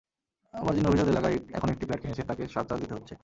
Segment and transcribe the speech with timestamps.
[0.53, 3.13] আবার যিনি অভিজাত এলাকায় এখন একটি ফ্ল্যাট কিনেছেন, তাঁকে সারচার্জ দিতে হচ্ছে।